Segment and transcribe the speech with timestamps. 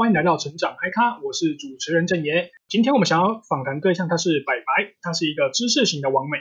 [0.00, 2.52] 欢迎来到成长嗨咖，我是主持人郑爷。
[2.70, 6.38] 今天我们想要访谈对象，他是白白，他是一个知识型的网美。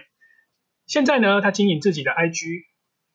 [0.88, 2.46] 现在呢，他经营自己的 IG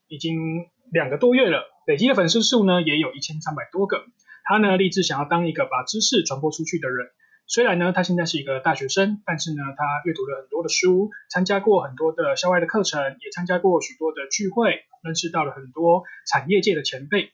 [0.07, 4.04] 已经两个多月了，累积的粉丝数呢也有一千三百多个。
[4.45, 7.07] 他呢立志想要当一个把知识传播出去的人。
[7.46, 17.32] 虽然呢，他现在是一个大学生，但是呢，他阅读了很多的书，参加过很多的校外的课程，也参加过许多的聚会，认识到了很多产业界的前辈。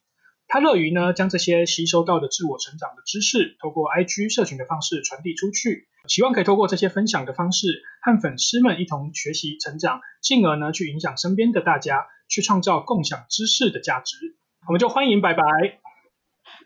[0.52, 14.16] 他乐于呢将这些吸收到的自我成长的知识，透过 IG 社群的方式传递出去，希望可以透过这些分享的方式，和粉丝们一同学习成长，进而呢去影响身边的大家，去创造共享知识的价值。
[14.66, 15.42] 我们就欢迎白白。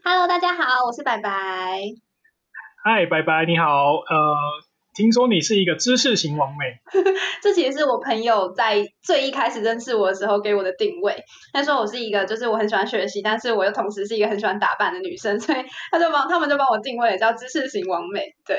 [0.03, 1.31] Hello，大家好，我是白白。
[2.83, 4.74] 嗨，白白你好，呃。
[4.95, 6.79] 听说你是一个知识型王美，
[7.43, 11.25] 这其实是我朋友在最一开始认识我的时候给我的定位。
[11.53, 15.59] 他说我是一个，就是我很喜欢学习，但是我又同时是一个很喜欢打扮的女生， 所以
[15.91, 18.21] 他就帮他们就帮我定位叫知识型王美。
[18.47, 18.57] 对，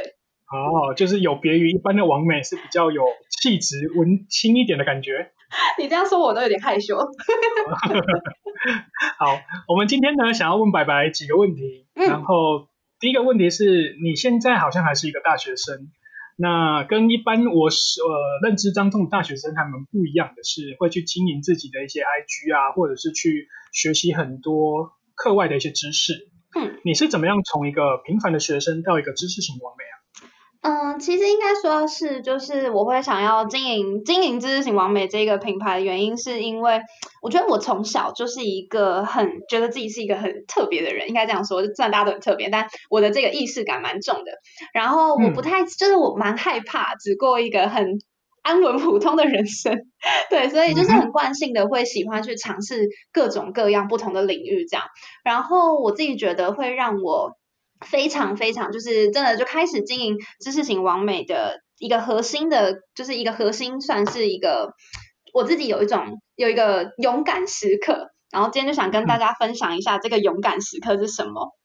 [0.52, 5.32] 哦，就是有别于一般的王美，是比较有气质、文青一点的感觉。
[5.80, 6.98] 你这样说我都有点害羞。
[6.98, 7.06] 好，
[9.70, 12.68] 我们今天呢想要问白白几个问题，嗯、然后
[13.00, 15.92] 第一个问题是你现在好像还是一个大学生。
[16.38, 26.30] 那跟一般我是呃认知当中的大学生他们不一样的是，会去经营自己的一些 IG 啊，或者是去学习很多课外的一些知识。
[26.54, 29.95] 嗯，你是怎么样从一个平凡的学生到一个知识型网美啊？
[30.68, 36.82] 嗯，其实应该说是，就是我会想要经营经营知识型完美这个品牌的原因，是因为
[37.22, 44.32] 我觉得我从小就是一个很觉得自己是一个很特别的人，应该这样说，虽然大家都很特别，但我的这个意识感蛮重的。
[44.74, 48.00] 然后我不太，嗯、就是我蛮害怕只过一个很
[48.42, 49.78] 安稳普通的人生，
[50.32, 54.88] 对，所以就是很惯性的会喜欢去尝试各种各样不同的领域这样。
[55.24, 57.38] 然后我自己觉得会让我。
[57.82, 64.74] 非常非常，就是真的就开始经营知识型完美的一个核心的，就是一个核心，算是一个
[65.34, 71.56] 我自己有一种有一个勇敢时刻，然后今天就想跟大家分享一下这个勇敢时刻是什么。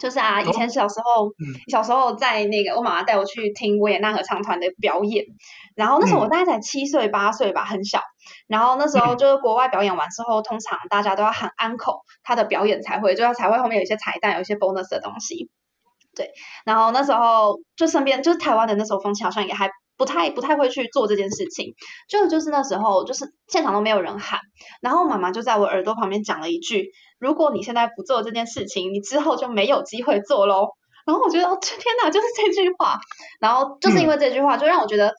[0.00, 1.32] 就是啊，以前小时候，哦、
[1.68, 5.26] 小时候在那个我妈妈带我去听维也纳合唱团的表演，
[5.76, 8.00] 然后那时候我大概才七岁八岁吧，很小。
[8.46, 15.50] 然后那时候就是国外表演完之后，通常大家都要喊安可，他的表演才会，就要才会后面有一些彩蛋，有一些 bonus 的东西。
[16.16, 16.32] 对，
[16.64, 21.74] 然后那时候就身边就是台湾的那时候风气好像也还不太不太会去做这件事情，
[22.08, 24.40] 就就是那时候就是现场都没有人喊，
[24.80, 30.68] 然后妈妈就在我耳朵旁边讲了一句：如果你现在不做这件事情，你之后就没有机会做喽。
[31.04, 32.98] 然后我觉得天哪，就是这句话，
[33.40, 35.12] 然后就是因为这句话，就让我觉得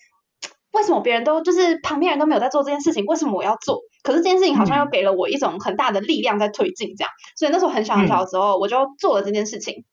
[0.71, 3.81] 为什么别人都就是旁边人都没有在做这件事情，为什么我要做？
[4.01, 9.85] 可是这件事情好像又给了我一种很大的力量在推进，这样，所以那时候很小很小的时候，我就做了这件事情。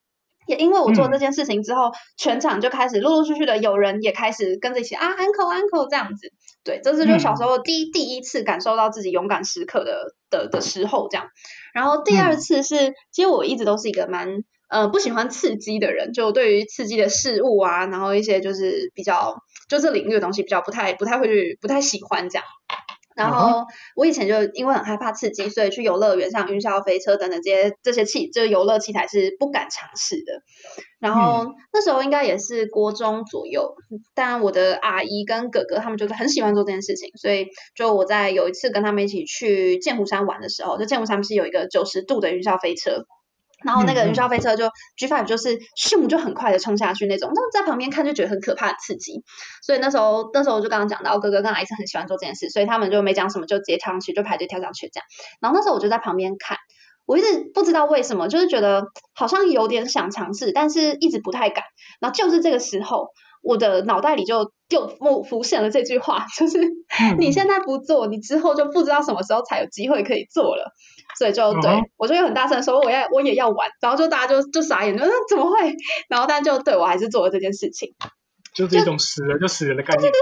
[0.49, 6.33] 也因为我做这件事情之后，嗯、全场就开始陆陆续续的有人也开始跟着一起啊，uncle uncle 这样子，
[6.65, 11.29] 对，这是就小时候第一、嗯、第一次感受到自己勇敢时刻的的的时候这样。
[11.75, 19.37] 然后第二次是，嗯、其实我一直都是一个蛮呃不喜欢刺激的人，就对于刺激的事物啊，然后一些就是比较
[19.69, 22.45] 就这领域的东西比较不太不太会去不太喜欢这样。
[23.19, 30.41] 然后我以前就因为很害怕刺激，所以去游乐园像云霄飞车等等这些这些器，就是游乐器材是不敢尝试的。
[31.01, 33.75] 然后、嗯、那时候应该也是国中左右，
[34.15, 43.05] 但我的阿姨跟哥哥他们就是很喜欢做这件事情，所以就我在有一次跟他们一起去剑湖山玩的时候，就剑湖山不是有一个九十度的云霄飞车。
[43.65, 49.23] 然后那个云霄飞车就 G5 就是咻就很快的冲下去那种，那在旁边看就觉得很可怕的刺激，
[49.63, 55.05] 所以那时候那时候我就刚刚讲到哥哥跟阿姨是很喜欢做这件事，所以他们就没讲什么就直接跳上去就排队跳上去这样，
[55.41, 56.57] 然后那时候我就在旁边看，
[57.07, 61.65] 我一直不知道为什么，就是觉得好像有点想尝试，但是一直不太敢，
[62.01, 63.09] 然后就是这个时候。
[63.41, 66.59] 我的脑袋里就就浮浮现了这句话， 就是
[67.19, 70.73] 你现在不做，你之后就不知道什么时候才有机会可以做了。
[71.19, 75.75] 所以就对、嗯、我就会很大声说我要我也要玩，然后就大家就就傻眼，就说怎么会？
[76.09, 77.95] 然后但就对我还是做了这件事情，
[78.55, 80.13] 就是一种死人就死人的概念，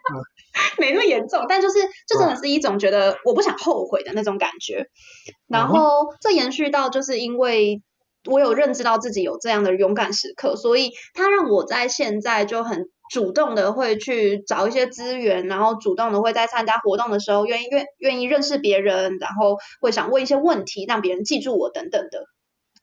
[0.78, 1.74] 没那么严重，但就是
[2.08, 4.86] 就真的是一种觉得我不想后悔的那种感觉。
[5.46, 7.82] 然后这延续到就是因为。
[8.28, 22.24] 我有认知到自己有这样的勇敢时刻，所以它让我在现在就很主动的会去找一些资源，然后主动的会在参加活动的时候愿意愿愿意认识别人，然后会想问一些问题，让别人记住我等等的。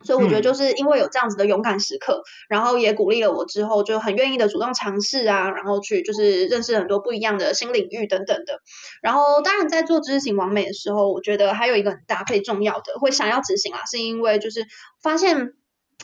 [0.05, 8.59] 所以我觉得就是因为有这样子的勇敢时刻，嗯、然后也鼓励了我之后就很愿意的主动尝试啊，然后去就是认识很多不一样的新领域等等的。
[9.01, 14.65] 然后当然在做知识型网美的时候，我觉得还有一个很搭配重要的会想要执行啊，是因为就是
[15.01, 15.53] 发现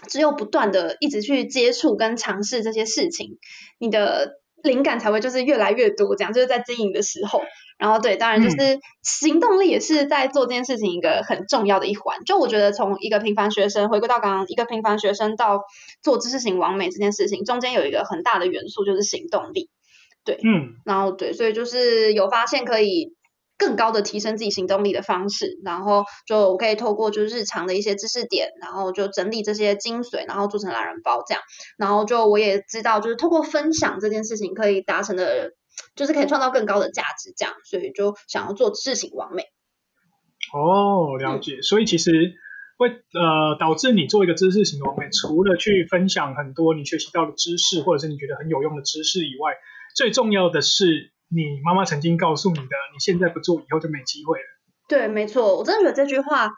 [0.08, 3.38] 只有不断的一直去接触跟尝试这些事情，
[3.78, 7.42] 你的灵感才会就是越来越多，这样就是在经营的时候。
[7.78, 12.26] 然后对，当然就是行动力也是在做这件事情一个很重要的一环。
[12.26, 15.62] 就我觉得从一个平凡学生回归到刚刚一个平凡学生到
[16.04, 19.70] 做知识型完美这件事情，中间有一个很大的元素就是行动力。
[20.26, 23.14] 对，嗯，然后对，所以就是有发现可以
[23.60, 31.44] 更高的提升自己行动力的方式，然后就我可以透过就是日常的一些知识点，然后就整理这些精髓，然后做成懒人包这样。
[31.78, 35.52] 然后就我也知道，就是透过分享这件事情可以达成的。
[35.96, 39.44] 就是可以创造更高的价值，这样，所以就想要做知识型网美。
[40.52, 41.56] 哦，了解。
[41.60, 42.34] 嗯、所以其实
[42.78, 49.54] 会呃导致你做一个知识型完美，除了去分享很多你学习到的知识，或者是你觉得很有用的知识以外，
[49.96, 54.46] 最重要的是你妈妈曾经告诉你的，你现在不做，以后就没机会了。
[54.88, 56.52] 对，没错，我真的觉得这句话。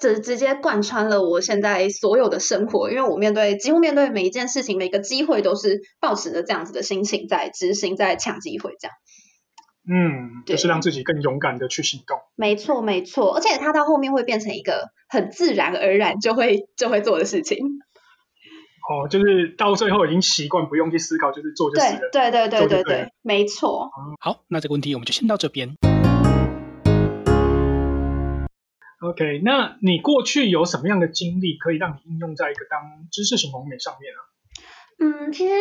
[0.00, 8.96] 直直接贯穿了我现在所有的生活，因为我面对几乎面对每一件事情、每个机会，都是抱持着这样子的心情在执行、在抢机会，这样。
[9.88, 12.18] 嗯，就是让自己更勇敢的去行动。
[12.34, 17.58] 没错，没错，而且它到后面会变成一个很自然而然就会就会做的事情。
[18.88, 22.08] 哦，就是到最后已经习惯不用去思考，就是做就是了。
[22.12, 23.90] 对对对对对对，没错。
[24.20, 25.74] 好，那这个问题我们就先到这边。
[29.00, 32.80] OK，那你过去有什么样的经历可以让你应用在一个当
[33.10, 34.20] 知识型红美上面啊？
[34.98, 35.54] 嗯，其实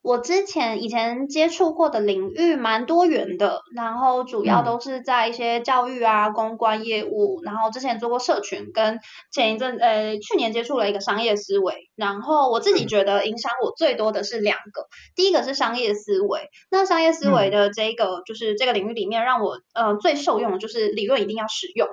[0.00, 9.00] 我之前以前接触过的领域蛮多元的，然后主要都是在一些教育啊、公关业务，然后之前做过社群，跟
[9.32, 21.88] 前一阵呃去年接触了一个商业思维，然后我自己觉得影响我最多的是两个，第一个是商业思维，那商业思维的这个就是这个领域里面让我呃最受用的就是理论一定要使用。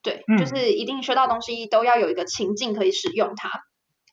[0.00, 3.50] 对，就是一定学到东西都要有一个情境可以使用它。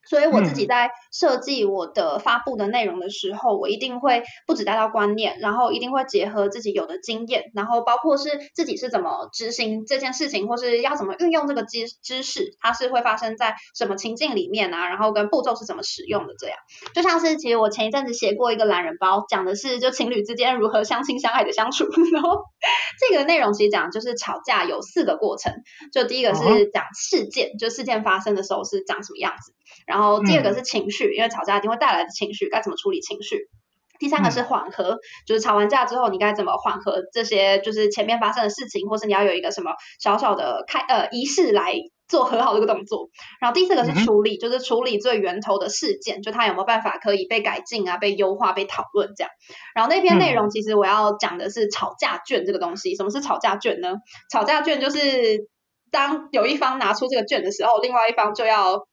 [0.08, 16.58] 所以我自己在设计我的发布的内容的时候，嗯、我一定会不止带到观念，然后一定会结合自己有的经验，然后包括是自己是怎么执行这件事情，或是要怎么运用这个知知识，它是会发生在什么情境里面啊，然后跟步骤是怎么使用的这样。
[16.94, 22.44] 就像是其实我前一阵子写过一个懒人包，讲的是就情侣之间如何相亲相爱的相处，然后
[23.00, 25.54] 这个内容其实讲的就是吵架有四个过程，
[25.92, 29.54] 就第一个是讲事件，嗯、就事件发生的时候是长什么样子。
[29.88, 33.50] 然后第二个是情绪，嗯、因为吵架一定会带来的情绪，该怎么处理情绪？
[33.98, 39.72] 第三个是缓和，嗯、就是吵完架之后你该怎么缓和这些，就是前面发生的事情，或是你要有一个什么
[40.02, 41.74] 小小的开呃仪式来
[42.06, 43.08] 做和好这个动作。
[43.40, 49.32] 然后第四个是处理，嗯、就是处理最源头的事件，就它有没有办法可以被改进啊、被优化、被讨论这样。
[49.74, 52.96] 然后那篇内容其实我要讲的是吵架卷这个东西。
[52.96, 53.96] 什么是吵架卷呢？
[54.30, 55.48] 吵架卷就是
[55.90, 58.86] 当有一方拿出这个卷的时候，另外一方就要。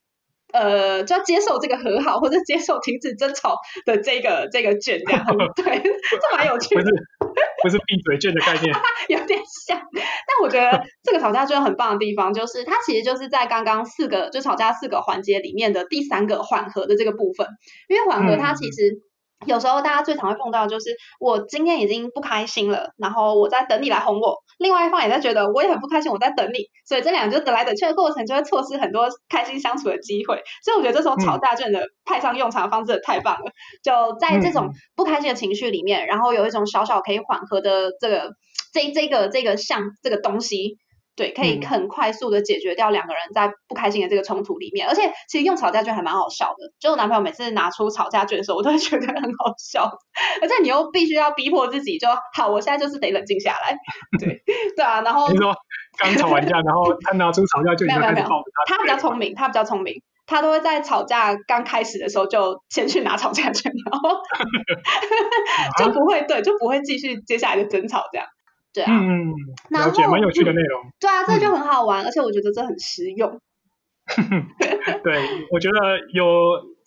[0.52, 5.25] 呃，就要接受这个和好，或者接受停止争吵的这个这个卷，这样
[5.56, 6.82] 对，这蛮有趣的。
[6.82, 6.94] 不是
[7.62, 8.75] 不是闭嘴卷的概念，
[9.08, 9.81] 有点像。
[9.93, 17.46] 但我觉得这个吵架卷很棒的地方，就是它其实就是在刚刚四个就吵架四个环节里面的第三个缓和的这个部分，
[17.88, 19.02] 因为缓和它其实。
[19.42, 30.42] 嗯有时候大家最常会碰到，就是我今天已经不开心了，然后我在等你来哄我，另外一方也在觉得我也很不开心，我在等你，所以这两个就等来等去的过程，就会错失很多开心相处的机会。
[30.64, 33.50] 所以我觉得这时候吵架真的派上用场的方式太棒了，
[33.82, 38.30] 就在这种不开心的情绪里面，然后有一种小小可以缓和的这个
[38.72, 40.78] 这这个这个像这个东西。
[41.14, 46.73] 对，可以很快速的解决掉两个人在不开心的这个冲突里面，而且其实用吵架券还蛮好笑的。
[46.81, 49.90] 就我男朋友每次拿出吵架券的时候，我都会觉得很好笑，
[50.40, 53.76] 而且你又必须要逼迫自己，就好，我现在就是得冷静下来。
[54.19, 54.42] 对，
[54.75, 55.54] 对啊，然后你说
[55.99, 58.26] 刚吵完架，然后 他拿出吵架券，没有没有没有，
[58.66, 64.16] 他比较聪明，他比较聪明，他都会在吵架刚开始的时候就先去拿吵架券，然后
[65.78, 68.26] 就不会对，就不会继续接下来的争吵这样。
[68.73, 69.33] 对啊，嗯，
[69.71, 70.83] 了解，蛮有趣的内容。
[70.99, 73.41] 对啊，这就很好玩，嗯、而且我觉得这很实用。
[75.05, 75.76] 对，我觉得
[76.12, 76.25] 有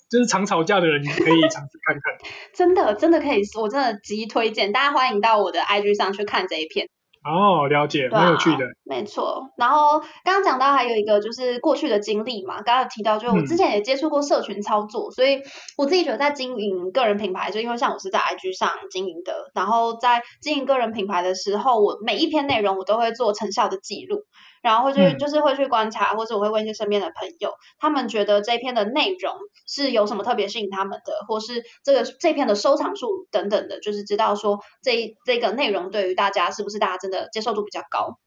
[0.10, 2.18] 就是常吵架的人可以尝试看看。
[2.54, 6.88] 真的，真的可以，我真的极推荐，大家欢迎到我的 IG 上去看这一片。
[7.26, 8.66] 哦，了解，蛮有趣的。
[8.84, 15.42] 没错，然后刚刚讲到还有一个就是过去的经历嘛，刚刚提到就是我之前也接触过社群操作，嗯、所以
[15.76, 24.20] 我自己觉得在经营个人品牌，就因为像我是在 IG 上经营的，然后在经营个人品牌的时候，我每一篇内容我都会做成效的记录。
[24.66, 29.36] 然后会去，就是会去观察，或者我会问一些身边的朋友，他们觉得这篇的内容
[29.68, 38.18] 是有什么特别吸引他们的，或是这个这篇的收藏数等等的，就是知道说这这个内容对于大家是不是大家真的接受度比较高。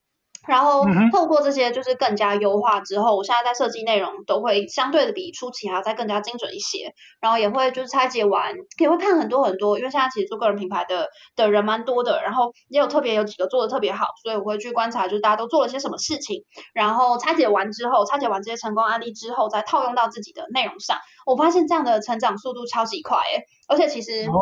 [0.48, 6.92] 然后透过这些就是更加优化之后，我现在在设计内容都会相对的比初期还要再更加精准一些。
[7.20, 16.44] 然后也会就是拆解完，也会看很多很多，因为现在其实做个人品牌的的人蛮多的，然后也有特别有几个做的特别好，所以我会去观察，就是大家都做了些什么事情。
[16.72, 20.96] 然后拆解完之后，拆解完这些成功案例之后，再套用到自己的内容上，
[21.32, 24.26] 我发现这样的成长速度超级快诶，而且其实。
[24.26, 24.38] 哦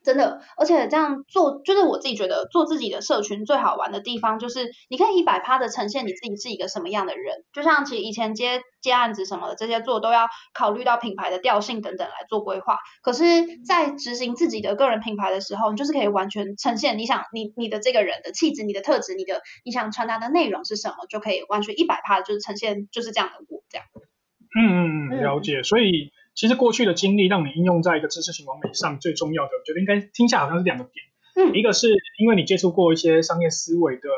[0.00, 7.44] 真的，而且这样做，就是我自己觉得做自己的社群最好玩的地方，就是你可以一百趴的呈现你自己是一个什么样的人。
[7.52, 12.78] 就像其实以前接接案子什么的，这些做都要考虑到品牌的调性等等来做规划。
[13.02, 13.24] 可是，
[13.66, 23.86] 在执行自己的个人品牌的时候，你就是可以完全呈现你想你你的这个人的气质、你的特质、你的你想传达的内容是什么，就可以完全一百趴的就是呈现就是这样的我这样。
[24.56, 25.62] 嗯嗯嗯，了解。
[25.62, 26.12] 所以。
[26.38, 31.04] 其实过去的经历让你应用在一个知识型网美上最重要的，我觉得应该听下来好像是两个点。
[31.34, 31.88] 嗯，一个是
[32.20, 34.08] 因为你接触过一些商业思维的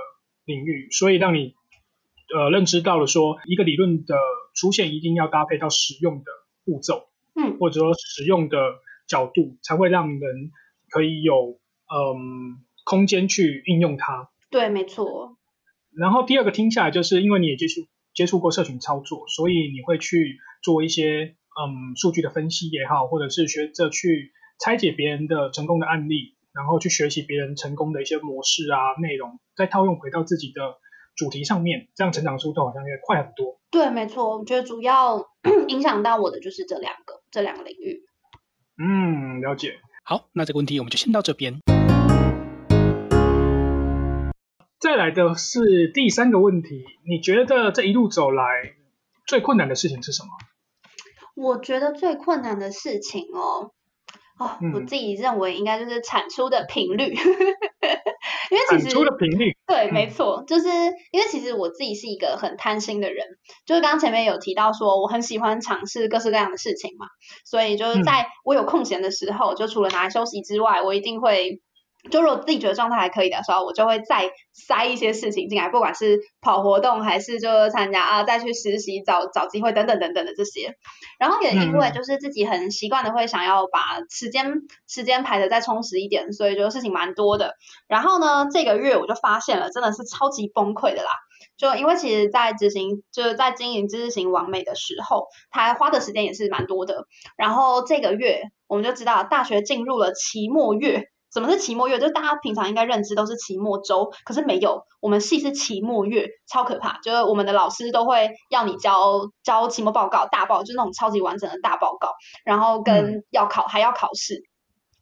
[0.44, 1.54] 领域，所以让你
[2.34, 4.14] 呃认知到了说一个理论的
[4.54, 6.24] 出现一定要搭配到实用的
[6.66, 8.58] 步骤，嗯，或者说实用的
[9.08, 10.50] 角度，才会让人
[10.90, 11.58] 可以有
[11.90, 14.28] 嗯空间去应用它。
[14.50, 15.38] 对，没错。
[15.96, 17.80] 然后第二个听下来就是因为你也接触
[18.12, 21.36] 接触过社群操作，所以你会去做一些。
[21.58, 30.76] 嗯，数据的分析也好，或者是学着去拆解别人的成功的案例，然后去学习别人成功的一些模式啊、内容，再套用回到自己的
[31.16, 33.58] 主题上面，这样成长速度好像也快很多。
[33.70, 35.28] 对，没错，我觉得主要
[35.68, 38.02] 影响到我的就是这两个这两个领域。
[38.78, 39.78] 嗯，了解。
[40.04, 41.60] 好，那这个问题我们就先到这边。
[44.80, 48.72] 再来的是第三个问题，你觉得这一路走来
[49.26, 50.28] 最困难的事情是什么？
[51.40, 53.70] 我觉得最困难的事情哦，
[54.38, 57.14] 哦，嗯、我自己认为应该就是产出的频率，
[58.50, 60.68] 因为其实产出的频率，对，嗯、没错，就是
[61.10, 63.26] 因为其实我自己是一个很贪心的人，
[63.66, 67.06] 就是刚刚前面有提到说我很喜欢尝试各式各样的事情嘛，
[67.44, 71.60] 所以就是在我有空闲的时候，嗯、就除了拿来休息之外，我一定会。
[72.10, 80.74] 就如果自己觉得状态还可以的时候，我就会再塞一些事情进来，不管是跑活动还是就参加啊，再去实习找找机会等等等等的这些。
[81.18, 84.54] 然后也因为就是自己很习惯的会想要把时间
[84.88, 87.54] 时间排的再充实一点，所以就事情蛮多的。
[87.88, 91.10] 然后呢，这个月我就发现了，真的是超级崩溃的啦。
[91.56, 97.06] 就因为其实，在执行就是在经营知识型完美的时候，他花的时间也是蛮多的。
[97.36, 101.10] 然后这个月我们就知道，大学进入了期末月。
[101.32, 101.98] 什么是期末月？
[101.98, 106.98] 就是大家平常应该认知都是期末周，可是没有，我们系是期末月，超可怕。
[107.02, 112.12] 就是我们的老师都会要你交交期末报告，大报，就是那种超级完整的大报告，
[112.44, 114.42] 然后跟要考、嗯、还要考试。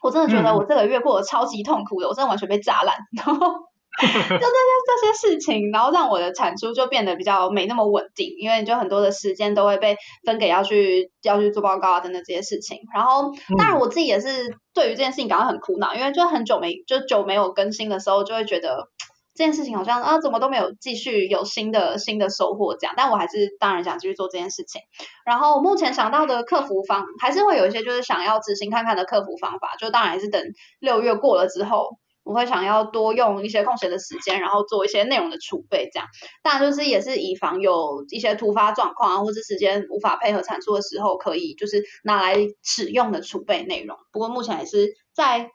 [0.00, 2.96] 我真的觉得我这个月过得超级痛苦的，我真的完全被炸烂。
[3.16, 3.67] 然后。
[4.00, 12.78] 就这些这些事情，然后让我的产出就变得比较没那么稳定，因为就很多的时间都会被分给要去要去做报告啊等等这些事情。
[12.94, 18.88] 然后当然我自己也是对于这件事情感到很苦恼，因为就很久没就久没有更新的时候，就会觉得
[19.34, 22.94] 这件事情好像啊怎么都没有继续有新的新的收获这样。
[22.96, 24.80] 但我还是当然想继续做这件事情。
[25.24, 30.42] 然后目前想到的客服方还是会有一些就是想要执行看看的客服方法，就当然还是等
[30.78, 31.98] 六月过了之后。
[32.28, 36.06] 我会想要多用一些空闲的时间，然后做一些内容的储备，这样。
[36.42, 43.96] 当然就是也是以防有一些突发状况啊，或者时间无法配合产出的时候，可以就是拿来使用的储备内容。
[44.12, 45.50] 不过目前也是在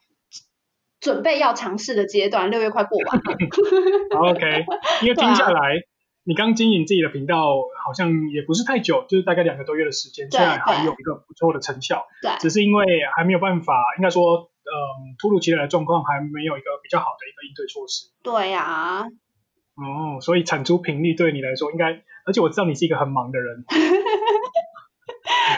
[0.99, 3.37] 准备要尝试的阶段，六月快过完了。
[4.31, 4.65] OK，
[5.05, 5.81] 因为听下来，啊、
[6.23, 7.37] 你刚经营自己的频道
[7.85, 14.49] 好像也不是太久，就是大概两个多月的时间，虽然还有一个不错的成效，对，只是因为还没有办法，应该说。
[14.73, 18.09] 嗯，突如其来的状况还没有一个比较好的一个应对措施。
[18.23, 19.05] 对呀、啊。
[19.75, 23.65] 哦，所以产出频率对你来说应该，而且我知道你是一个很忙的人。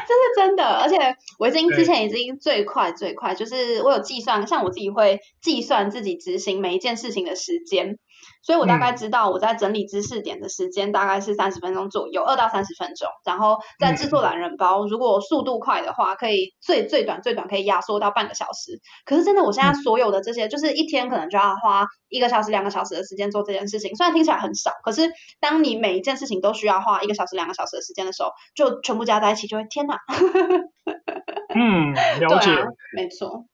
[0.08, 0.98] 这是真的，而且
[1.40, 7.98] 我已经之前已经最快最快，就是我有计算，像我自己会计算自己执行每一件事情的时间。
[8.46, 13.10] 所以我大概知道我在整理知识点的时间大概是三十分钟左右，二到三十分钟。
[13.26, 18.80] 然后在制作懒人包，如果速度快的话，可以最最短最短可以压缩到半个小时。
[19.04, 23.96] 可是真的，我现在所有的这些，就是一天可能就要花一个小时、两个小时的时间做这件事情。
[23.96, 25.10] 虽然听起来很少，可是
[25.40, 29.98] 当你每一件事情都需要花一个小时、两个小时的时间的时候，就全部加在一起，就会天哪！
[31.56, 33.46] 嗯，了解，啊、没错。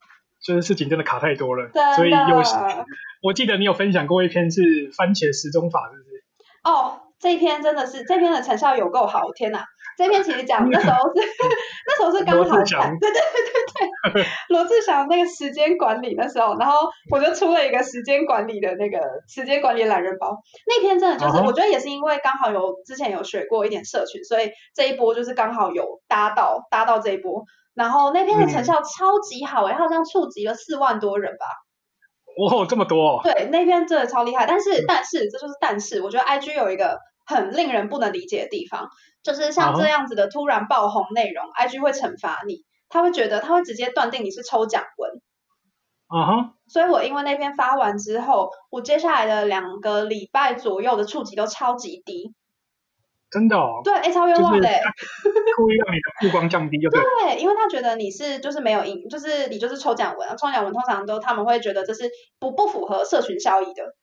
[0.44, 2.42] 这个事情真的卡太多了，所以有
[3.22, 6.24] 我记得你有分享过一篇是番茄时钟法，是不是？
[6.64, 9.66] 哦，这一篇真的是这篇的成效有够好，天哪！
[9.98, 11.22] 这篇其实讲 那时候是
[11.86, 20.42] 那时候是刚好看，对对对对对，罗志祥那个时间管理那时候，然后我就出了一个时间管理的那个时间管理懒人包。
[20.66, 27.46] 那篇真的就是，我觉得也是因为刚好有之前有学过一点社群，所以这一波就是刚好有搭到搭到这一波。
[27.74, 31.46] 然后那篇的成效超级好哎，好像触及了四万多人吧。
[32.38, 33.22] 哇，这么多！
[33.24, 34.46] 对，那篇真的超厉害。
[34.46, 38.90] 但是但是这就是但是，我觉得 IG 有一个很令人不能理解的地方。
[39.24, 45.22] 就是像这样子的突然爆红内容，IG 会惩罚你，他会觉得他会直接断定你是抽奖文。
[46.08, 46.54] 啊哈！
[46.68, 52.34] 所以我因为那篇发完之后，我接下来的两个礼拜左右的触及都超级低。
[53.32, 53.82] 真的哦？
[53.84, 54.70] 对，哎，超冤枉的。
[55.56, 57.02] 故意让你的曝光降低就对。
[57.02, 62.10] 对，因为他觉得你是就是没有赢，就是你就是抽奖文，抽奖文通常都他们会觉得这是
[62.40, 63.96] 不不符合社群效益的。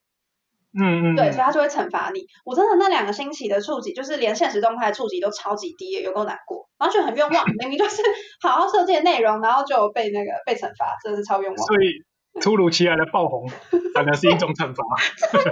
[0.78, 2.20] 嗯嗯，对，所以他就会惩罚你。
[2.44, 7.44] 我真的那两个星期的触及，就是连现实动态触及都超级低，有够难过，然后就很冤枉。
[7.58, 8.02] 明明就是
[8.42, 11.66] 好好设计的内容，然后就被那个被惩罚，真的是超冤枉。
[11.66, 12.04] 所以
[12.40, 13.49] 突如其来的爆红，
[13.94, 14.85] 反而是一种惩罚。
[15.32, 15.42] 真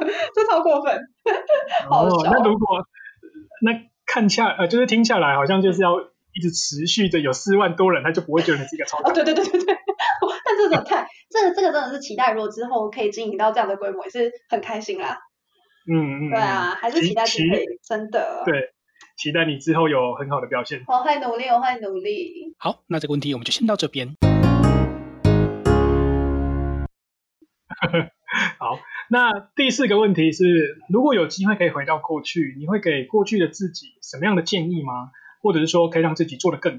[0.00, 1.00] 的，这超过分。
[1.88, 2.78] 好哦，那如果
[3.64, 5.98] 那看下呃，就是听下来，好像就是要
[6.34, 8.98] 一直持续的有四万多人，他就不会觉得你是一个超。
[8.98, 9.74] 哦，对对对对对。
[10.44, 15.18] 但这种太，这个这个真的是期待，如果之后可以经营到这样的规模，也是很开心啦。
[15.90, 16.30] 嗯嗯。
[16.30, 18.42] 对啊，还是期待可以真的。
[18.44, 18.74] 对，
[19.16, 20.84] 期待你之后有很好的表现。
[20.86, 22.54] 我会努力，我会努力。
[22.58, 24.14] 好，那这个问题我们就先到这边。
[28.58, 28.78] 好，
[29.10, 35.10] 那第四个问题是，如果有机会可以回到过去，你会给过去的自己什么样的建议吗？
[35.42, 36.78] 或者是说可以让自己做得更好？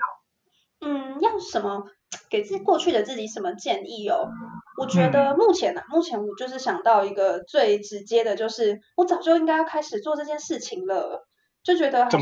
[0.86, 1.86] 嗯，要什么？
[2.30, 4.30] 给自过去的自己什么建议哦？
[4.80, 11.28] 我觉得目前呢、啊，目前我就是想到一个最直接的，就是我早就应该要开始做这件事情了，
[11.64, 12.22] 就觉得好像。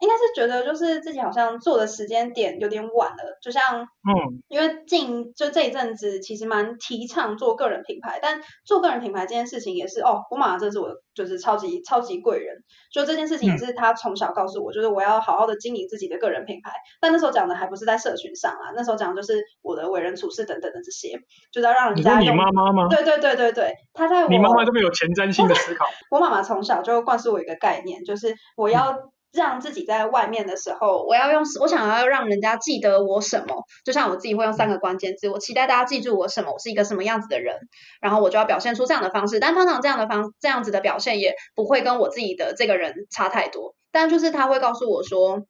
[0.00, 12.56] 应该是觉得就是自己好像做的时间点有点晚了，就像，嗯，因为近就这一阵子其实蛮提倡做个人品牌，但做个人品牌这件事情也是哦，我妈妈这是我就是超级超级贵人，
[12.90, 21.18] 就这件事情也是他从小告诉我，就是我要好好的经营自己的个人品牌，但那时候讲的还不是在社群上啊，那时候讲的就是我的为人处事等等的这些，
[21.52, 22.34] 就是要让人家用。
[22.34, 22.88] 你妈妈吗？
[22.88, 24.28] 对对对对对，他在我。
[24.30, 25.84] 你妈妈这么有前瞻性的思考。
[26.10, 28.96] 我妈妈从小就灌输我一个概念，就是我要。
[29.32, 37.56] 嗯让自己在外面的时候，我要用，我想要让人家记得我什么，就像我自己会用三个关键字，我期待大家记住我什么，我是一个什么样子的人，
[38.00, 39.38] 然后我就要表现出这样的方式。
[39.38, 43.76] 但通常这样的方，这样子的表现也不会跟我自己的这个人差太多。
[43.92, 45.42] 但就是他会告诉我说，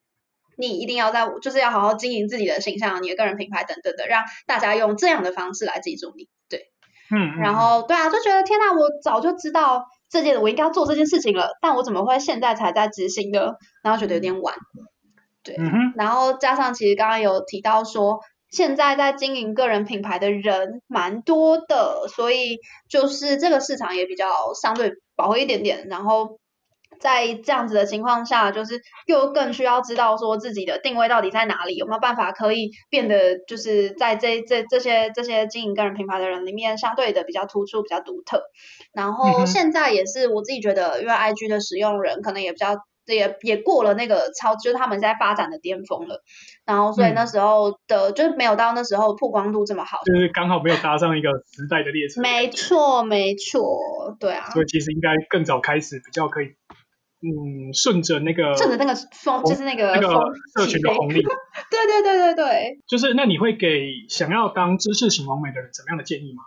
[0.59, 6.29] 你一定要在，就是要好好经营自己的形象、你的个人品牌等等的，让大家用这样的方式来记住你。
[6.51, 6.67] 对，
[7.11, 9.87] 嗯，然后对啊，就觉得天哪，我早就知道。
[10.11, 13.53] 这件我应该要做这件事情了，但我怎么会现在才在执行呢？
[13.85, 14.55] 然后觉得有点晚，
[15.45, 15.55] 对。
[15.57, 15.93] 嗯。
[15.97, 18.19] 然后加上其实刚刚有提到说，
[18.51, 24.27] 现在在经营个人品牌的人蛮多的，所以就是这个市场也比较
[24.61, 25.87] 相对饱和一点点。
[25.89, 26.40] 然后。
[27.01, 38.43] 在这样子的情况下，就是又更需要知道说自己的定位到底在哪里，有没有办法可以变得就是在这这这些这些经营个人品牌的人里面相对的比较突出、比较独特。
[38.93, 46.23] 然后现在也是我自己觉得，因为 IG 的使用人可能也比较也也过了那个超，就是他们在发展的巅峰了。
[46.67, 52.21] 然后所以那时候的、嗯、就是没有到那时候曝光度这么好，就是刚好没有搭上一个时代的列车。
[52.21, 53.81] 没错，没错，
[54.21, 54.51] 对啊。
[54.51, 56.60] 所以其实应该更早开始，比较可以。
[57.23, 60.09] 嗯，顺着那个，顺着那个风，就是那个那个
[60.57, 61.23] 社群的红利。
[61.71, 62.81] 对对对对对。
[62.89, 63.69] 就是那你会给
[64.09, 66.43] 想要当知识型完美的人怎么样的建议吗？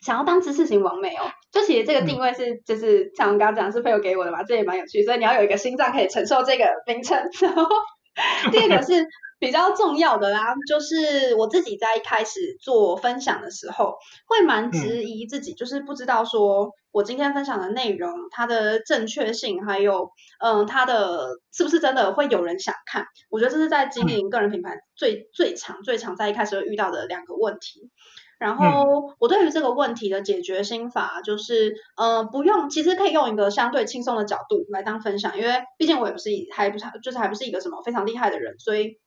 [0.00, 7.18] 想要当知识型完美哦，就其实这个定位是，嗯、就是像我刚刚讲是朋友给我的嘛，这也蛮有趣，所以你要有一个心脏可以承受这个名称。
[7.40, 7.64] 然后
[8.50, 9.06] 第二个是。
[9.42, 13.96] 比较重要的啦，就是我自己在一开始做分享的时候，
[14.28, 23.04] 会蛮质疑自己，就是不知道说我今天分享的内容它的正确性，还有嗯，它的是不是真的会有人想看？
[23.30, 27.90] 我觉得这是在经营个人品牌最最常最常在一开始会遇到的两个问题。
[28.38, 39.01] 然后我对于这个问题的解决心法就是，呃，不用，其实可以用一个相对轻松的角度来当分享，因为毕竟我也不是还不是就是还不是一个什么非常厉害的人，所以。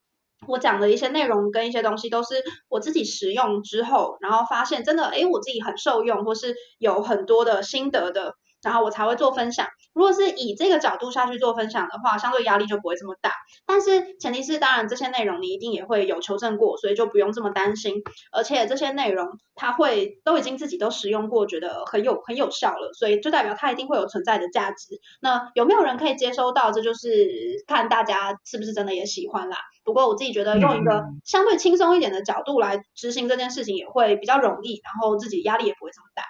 [0.48, 8.34] 我讲的一些内容跟一些东西都是我自己使用之后，然后发现真的，诶，我自己很受用，或是有很多的心得的，
[8.66, 9.68] 然后我才会做分享。
[9.94, 13.30] 如果是以这个角度下去做分享的话，相对压力就不会这么大。
[13.64, 18.02] 但是前提是，当然这些内容你一定也会有求证过，所以就不用这么担心。
[18.32, 25.00] 而且这些内容它会都已经自己都使用过，觉得很有很有效了，所以就代表它一定会有存在的价值。
[25.20, 26.72] 那有没有人可以接收到？
[26.72, 29.56] 这就是看大家是不是真的也喜欢啦。
[29.84, 36.24] 不过我自己觉得用一个相对轻松一点的角度来执行这件事情也会比较容易，然后自己压力也不会这么大。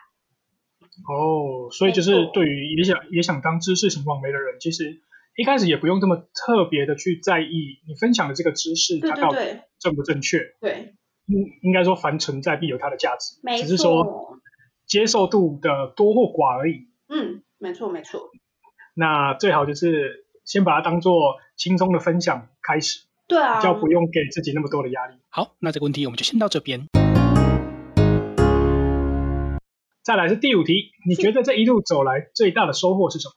[1.04, 5.00] 哦，所以就是对于也想也想当知识型网媒的人，其实
[5.36, 9.38] 一开始也不用这么特别的去在意你分享的这个知识它到底
[9.78, 10.38] 正不正确。
[10.60, 10.94] 对，
[11.26, 14.40] 应应该说凡存在必有它的价值，只是说
[14.86, 16.88] 接受度的多或寡而已。
[17.08, 18.30] 嗯，没错没错。
[18.94, 23.04] 那最好就是先把它当做轻松的分享开始。
[23.28, 25.16] 对啊，就不用给自己那么多的压力。
[25.28, 26.86] 好，那这个问题我们就先到这边。
[30.06, 33.32] 再来是第五题，你觉得这一路走来最大的收获是什么？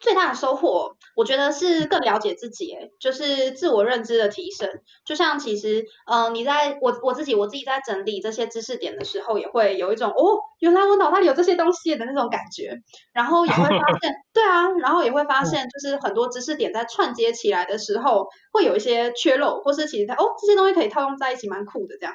[0.00, 4.66] 最大的收获，我觉得是更了解自己，诶，就是自我认知的提升。
[5.04, 12.78] 就像其实，嗯、呃，你在我我自己我自己在整理这些知识点的时候，也会有一种哦，原来我脑袋里有这些东西的那种感觉。
[13.12, 22.14] 然后也会发现， 对啊，然后也会发现，就是很多知识点在串接起来的时候，会有一些缺漏，或是其实它哦，这些东西可以套用在一起，蛮酷的这样。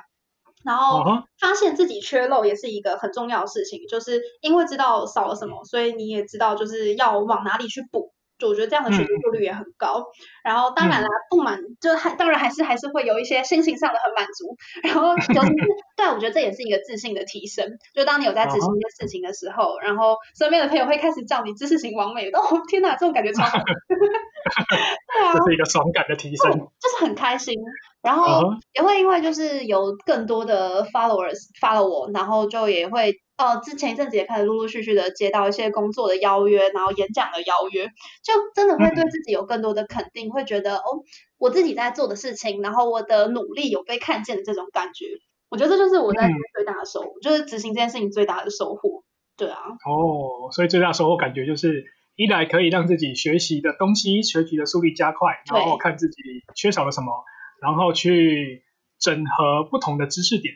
[0.66, 1.04] 然后
[1.40, 8.14] 发现自己缺漏也是一个很重要的事情，就是因为知道少了什么，所以你也知道就是要往哪里去补。
[8.40, 10.02] 就我觉得这样的学习速率也很高。
[10.46, 14.56] 然后当然啦，不满就还当然还是还是会有一些心情上的很满足。
[14.82, 15.54] 然后 就是
[15.98, 17.68] 对，我觉得这也是一个自信的提升。
[17.94, 22.30] 就当你有在执行一些事情的时候，然后身边的朋友会开始叫你知识型完美。
[22.30, 23.60] 哦，天哪，这种感觉超好。
[24.70, 27.56] 对啊，这是一个爽感的提升， 就是很开心。
[28.02, 37.88] 然后也会因为就是有更多的 followers follow 我，然后就也会呃，之前一阵子也开始陆陆续续的接到一些工作的邀约，然后演讲的邀约，
[38.24, 41.04] 就真的会对自己有更多的肯定，嗯、会觉得哦，
[41.38, 45.06] 我自己在做的事情，然后我的努力有被看见的这种感觉。
[45.50, 49.04] 我觉得这就是我在最大的收获，嗯、就是执行这件事情最大的收获。
[49.36, 49.60] 对啊。
[49.86, 51.84] 哦，所以最大的收获感觉就是。
[52.20, 56.22] 一来可以让自己学习的东西、学习的速率加快，然后看自己
[56.54, 57.24] 缺少了什么，
[57.62, 58.62] 然后去
[59.00, 60.56] 整合不同的知识点。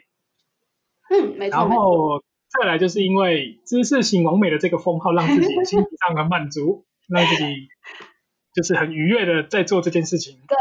[1.09, 1.57] 嗯，没错。
[1.57, 2.21] 然后
[2.59, 7.69] 再来就是因为知识型完美的这个封号，让自己心理上很满足， 让自己
[8.53, 10.41] 就是很愉悦的在做这件事情。
[10.49, 10.57] 对。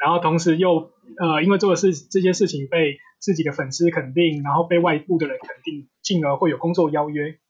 [0.00, 7.40] 然后同时又呃，因为做的是这件事情被自己的粉丝肯定，然后被外部的人肯定，进而会有工作邀约。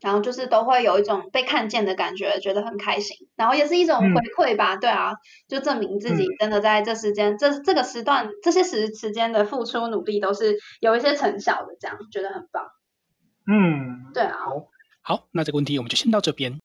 [0.00, 5.12] 嗯，然后就是都会有一种被看见的感觉，觉得很开心，然后也是一种回馈吧，嗯、对啊，
[5.48, 12.64] 就证明自己真的在这时间、嗯、这这个时段这些时时间的付出努力都是有一些成效的，这样觉得很棒。
[13.46, 14.36] 嗯，对啊。
[14.38, 14.68] 好，
[15.02, 16.58] 好，那这个问题我们就先到这边。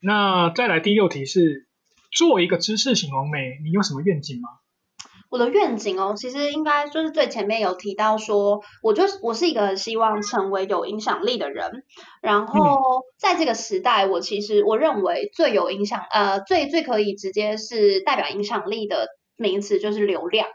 [0.00, 1.66] 那再来第六题是，
[2.10, 4.48] 做一个知识型网美，你有什么愿景吗？
[5.34, 11.82] 我的愿景哦，其实应该就是最前面有提到说，我就是我是一个希望成为有影响力的人，
[12.22, 20.46] 然后在这个时代，我其实我认为最有影响，呃，最最可以直接是代表影响力的名词就是流量。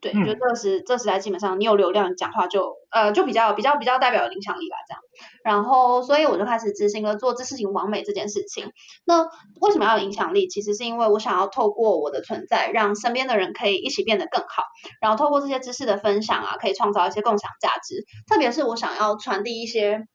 [0.00, 5.02] 对，就这时这时代基本上你有流量，讲话就呃就比较比较比较代表有影响力吧，这样。
[5.44, 8.72] 然后，所以我就开始执行了做这事情完美这件事情。
[9.04, 9.24] 那
[9.60, 10.48] 为什么要有影响力？
[10.48, 14.64] 其实是因为我想要透过我的存在，让身边的人可以一起变得更好。
[15.00, 18.04] 然后透过这些知识的分享啊，可以创造一些共享价值。
[18.26, 20.06] 特别是我想要传递一些。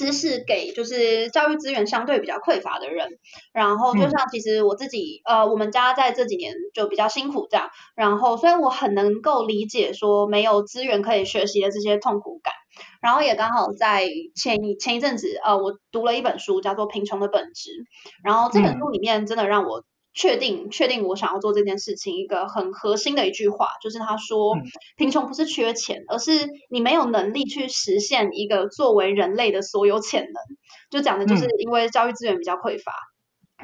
[0.00, 3.18] 知识给就是教育资源相对比较匮乏的人，
[3.52, 12.54] 然后就像其实我自己，嗯、呃，我们家在这几年就比较辛苦这样，然后所以我很能够理解说没有资源可以学习的这些痛苦感，
[13.02, 17.68] 然后也刚好在前一前一阵子，呃，我读了一本书叫做《贫穷的本质》，
[18.24, 19.84] 然后这本书里面真的让我。
[20.12, 24.56] 确定确定我想要做这件事情，一个很核心的一句话就是他说，
[24.96, 30.32] 贫穷不是缺钱，而是你没有能力去实现一个作为人类的所有潜能。
[30.90, 32.92] 就讲的就是因为教育资源比较匮乏，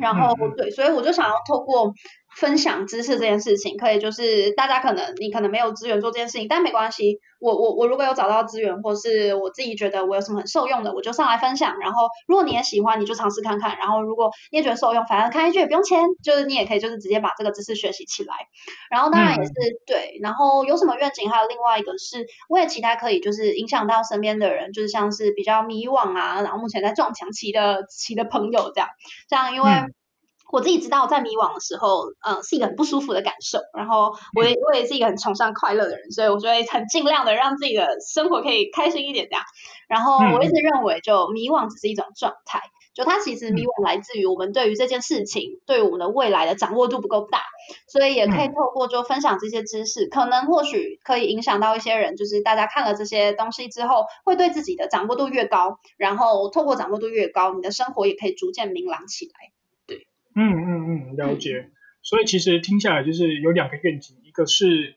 [0.01, 1.93] 然后对，所以我就想要透过。
[2.37, 11.79] 分享知识这件事情，可以就是大家可能你可能没有资源做这件事情，但没关系，我我我如果有找到资源，或是我自己觉得我有什么很受用的，我就上来分享。
[11.79, 13.79] 然后如果你也喜欢，你就尝试看看。
[13.79, 18.35] 然后如果你也觉得受用，反正看一句也不用钱，就是你也可以就是直接把这个知识学习起来。
[18.91, 21.31] 然后当然也是、嗯、对，然后有什么愿景？
[21.31, 28.89] 还有另外一个是，我也期待可以就是影响到身边的人，就是像是比较迷惘啊，然后目前在撞墙期的期的朋友这样，
[29.31, 29.71] 这样因为。
[29.71, 29.95] 嗯
[30.51, 33.59] 我自己知道在迷惘的时候，嗯，是一个很不舒服的感受。
[33.77, 39.43] 然后我也我也是一个很崇尚快乐的人，所以我就会很尽量的让自己的生活可以开心一点这样。
[39.89, 42.61] 然后我一直认为，就迷惘只是一种状态，
[42.95, 47.41] 就它其实迷惘来自于我们对于这件事情，对我们的未来的掌握度不够大，
[47.87, 59.56] 所以也可以透过就分享这些知识，可能或许可以影响到一些人，就是大家看了这些东西之后，会对自己的掌握度越高，然后透过掌握度越高，你的生活也可以逐渐明朗起来。
[60.37, 61.59] 嗯嗯嗯，了解。
[61.67, 61.73] 嗯、
[62.03, 64.95] 所以其实听下来就是有两个愿景，一个是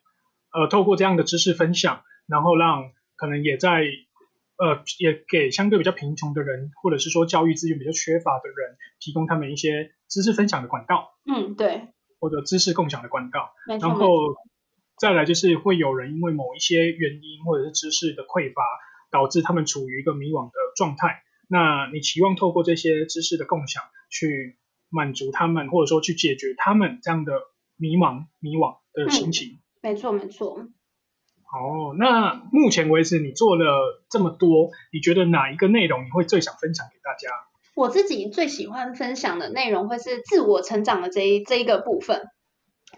[0.53, 3.85] 呃透过这样的知识分享，然后让可能也在
[4.57, 11.17] 呃也给相对比较贫穷的人，或者是说教育资源比较缺乏的人，提供他们一些知识分享的管道。
[11.25, 11.87] 嗯，对。
[12.19, 13.53] 或者知识共享的管道。
[13.65, 14.35] 然后
[14.97, 18.61] 再来就是会有人因为某一些原因或者是知识的匮乏，
[19.09, 21.23] 导致他们处于一个迷惘的状态。
[21.47, 24.57] 那你期望透过这些知识的共享去
[24.89, 27.33] 满足他们，或者说去解决他们这样的
[27.77, 29.53] 迷茫、迷惘的心情。
[29.53, 30.67] 嗯、没错，没错。
[31.51, 37.29] 哦，那目前为止你做了这么多，你觉得哪一个内容你会最想分享给大家？
[37.75, 42.27] 我自己最喜欢分享的内容会是自我成长的这一这一个部分。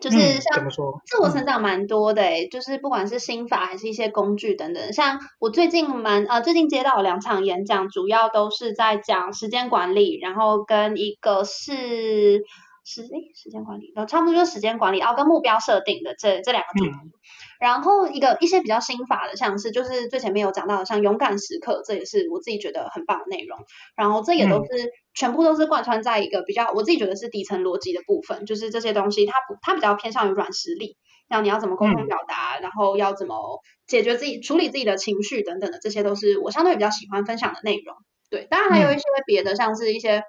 [0.01, 0.67] 就是像
[1.05, 12.43] 自我成长蛮多的诶、嗯、就是不管是心法还是一些工具等等，像我最近蛮呃最近接到两场演讲，主要都是在讲时间管理，然后跟一个是。
[12.83, 17.11] 时诶，时间管理，然后差不多就是时间管理，然后跟目标设定的这这两个主题，嗯、
[17.59, 23.59] 然后一个一些比较心法的，像是就是最前面有讲到的，像勇敢时刻，这也是我自己觉得很棒的内容。
[23.95, 30.97] 然后这也都是、嗯、全部都是贯穿在一个比较我自己觉得是底层逻辑的部分，就是这些东西它不它比较偏向于软实力，
[31.29, 37.95] 像你要怎么沟通表达，嗯、然后要怎么解决自己处理自己的情绪等等的，这些都是我相对比较喜欢分享的内容。
[38.31, 40.23] 对，当然还有一些别的，嗯、像是一些。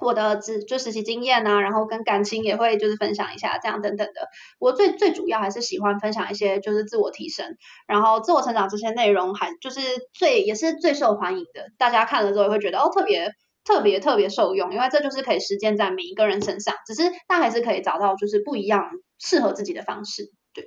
[0.00, 4.28] 我的职就实习经验啊，然后跟感情也会就是分享一下这样等等的。
[4.58, 7.56] 我最最主要还是喜欢分享一些就是自我提升，
[7.86, 9.80] 然后自我成长这些内容还就是
[10.12, 11.72] 最也是最受欢迎的。
[11.78, 13.32] 大家看了之后也会觉得哦特别
[13.64, 20.32] 特别特别受用，因为这就是可以实践在每一个人身上，只是他还是可以找到就是不一样适合自己的方式。
[20.54, 20.64] 对，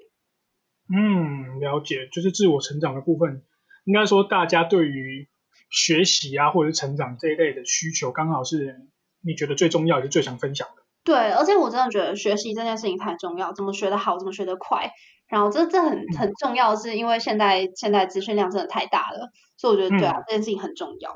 [0.93, 3.43] 嗯，了解，就是自我成长的部分，
[3.85, 5.29] 应该说大家对于
[5.69, 8.87] 学习啊或者成长这一类的需求刚好是。
[9.25, 10.84] 你觉得最重要也是最想分享的？
[11.03, 14.91] 对，而且我真的觉得学习这件事情太重要，怎么学得好，怎么学得快，
[15.27, 21.12] 然后这这很很重要，是因为现在现在资讯量真的太大了，所以我觉得对啊，嗯、这件事情很重要。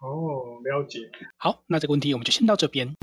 [0.00, 0.98] 哦，了解。
[1.36, 2.94] 好，那这个问题我们就先到这边。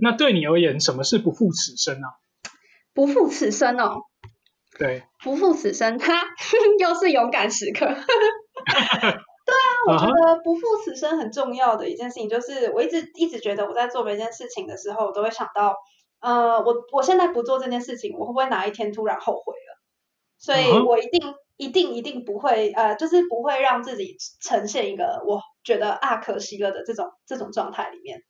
[0.00, 2.06] 那对你而言，什么是不负此生、啊？
[2.94, 4.02] 不负此生哦。
[4.78, 5.04] 对。
[5.22, 6.22] 不负此生，他
[6.78, 7.86] 又是勇敢时刻。
[9.92, 15.74] 我觉得不负此生很重要的一件事情，就是我一直一直觉得我在做每件事情的时候，我都会想到，
[16.20, 19.80] 呃，我我现在不做这件事情，我会不会哪一天突然后悔了？
[20.38, 28.20] 所以我一定一定一定不会，呃，就是不会让自己呈现一个我觉得啊可惜了的这种这种状态里面。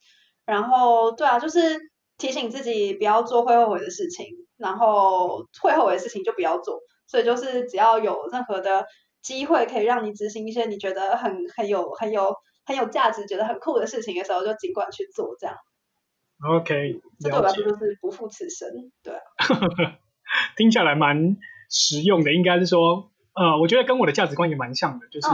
[0.46, 1.78] 然后，对啊，就是
[2.16, 6.80] 提醒自己不要做会后悔的事情，然后会后悔的事情就不要做。
[7.06, 8.86] 所以就是只要有任何的。
[9.22, 15.56] 机会可以让你执行一些你觉得很很有很有很有价值、觉得很酷的事情的时候，就尽管去做这样。
[16.40, 18.68] OK，这对我来说就是不负此生，
[19.02, 19.20] 对啊。
[20.56, 21.36] 听下来蛮
[21.68, 25.28] 实用的，应该是说，呃，我觉得跟我的价值观也蛮像的，就是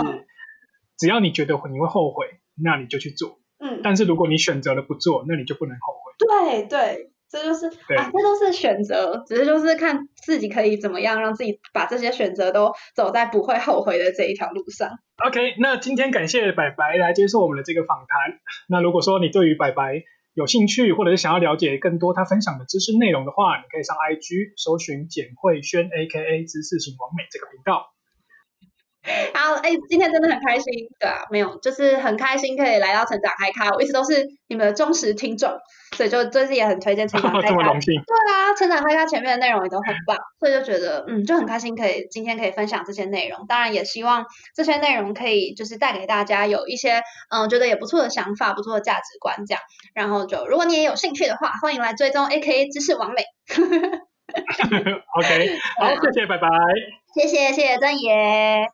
[0.97, 3.39] 只要你觉得你会后悔，那你就去做。
[3.59, 3.81] 嗯。
[3.83, 6.13] 但是如果你选择了不做，那你就不能后悔。
[6.19, 7.11] 对对。
[7.35, 14.89] 这就是对啊，这都是选择，只是就是看自己可以怎么样让自己把这些选择都走在不会后悔的这一条路上。
[15.27, 18.39] OK，那今天感谢白白来接受我们的这个访谈。
[18.69, 27.94] 那如果说你对于白白有兴趣，或者是想要了解更多他分享的知识内容的话，你可以上 IG 搜寻简慧轩 AKA 知识型网美这个频道。
[29.35, 35.53] 好，哎，今天真的很开心，对啊，没有，就是很开心可以来到成长嗨咖，我一直都是你们的忠实听众，
[35.95, 37.49] 所以就最近也很推荐成长嗨咖。
[37.49, 37.95] 这么荣幸。
[37.95, 43.47] 对啊，成长嗨咖前面的内容也都很棒，所以就觉得，嗯，就很开心可以今天可以分享这些内容。
[43.47, 44.25] 当然也希望
[44.57, 49.63] 这些内容可以就是带给大家有一些，嗯，觉得也不错的想法，不错的价值观这样。
[49.93, 53.23] 然后就如果你也有兴趣的话，欢迎来追踪 AKA 知识王美。
[55.19, 56.49] OK，好，谢谢，拜拜。
[57.15, 58.67] 谢谢，谢谢曾爷。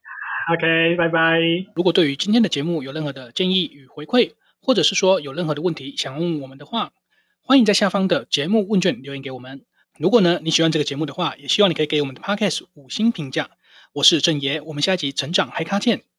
[0.53, 1.39] OK，拜拜。
[1.77, 6.93] 如果对于今天的节目有任何的建议与回馈，或者是说有任何的问题想问我们的话，
[7.41, 9.65] 欢迎在下方的节目问卷留言给我们。
[9.97, 13.51] 如果呢你喜欢这个节目的话，也希望你可以给我们的 Podcast 五星评价。
[13.93, 16.10] 我是郑爷，我们下一集成长嗨咖见。